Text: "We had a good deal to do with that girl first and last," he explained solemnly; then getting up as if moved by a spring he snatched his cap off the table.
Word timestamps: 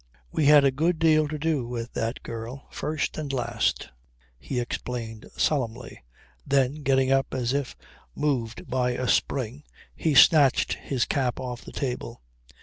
"We 0.31 0.45
had 0.47 0.63
a 0.65 0.71
good 0.71 0.97
deal 0.97 1.27
to 1.27 1.37
do 1.37 1.67
with 1.67 1.93
that 1.93 2.23
girl 2.23 2.65
first 2.71 3.19
and 3.19 3.31
last," 3.31 3.89
he 4.39 4.59
explained 4.59 5.29
solemnly; 5.37 6.03
then 6.43 6.81
getting 6.81 7.11
up 7.11 7.35
as 7.35 7.53
if 7.53 7.75
moved 8.15 8.67
by 8.67 8.93
a 8.93 9.07
spring 9.07 9.61
he 9.95 10.15
snatched 10.15 10.73
his 10.73 11.05
cap 11.05 11.39
off 11.39 11.61
the 11.63 11.71
table. 11.71 12.19